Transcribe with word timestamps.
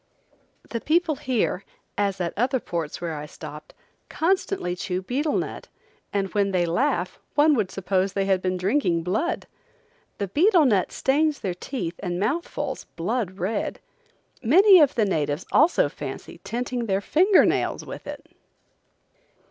The 0.67 0.81
people 0.81 1.17
here, 1.17 1.63
as 1.95 2.19
at 2.19 2.33
other 2.35 2.59
ports 2.59 2.99
where 2.99 3.13
I 3.15 3.27
stopped, 3.27 3.75
constantly 4.09 4.75
chew 4.75 5.03
betel 5.03 5.37
nut, 5.37 5.67
and 6.11 6.33
when 6.33 6.49
they 6.49 6.65
laugh 6.65 7.19
one 7.35 7.53
would 7.53 7.69
suppose 7.69 8.13
they 8.13 8.25
had 8.25 8.41
been 8.41 8.57
drinking 8.57 9.03
blood. 9.03 9.45
The 10.17 10.27
betel 10.27 10.65
nut 10.65 10.91
stains 10.91 11.41
their 11.41 11.53
teeth 11.53 11.99
and 12.01 12.19
mouthfuls 12.19 12.85
blood 12.95 13.37
red. 13.37 13.79
Many 14.41 14.79
of 14.79 14.95
the 14.95 15.05
natives 15.05 15.45
also 15.51 15.87
fancy 15.87 16.39
tinting 16.43 16.87
their 16.87 17.01
finger 17.01 17.45
nails 17.45 17.85
with 17.85 18.07
it. 18.07 18.25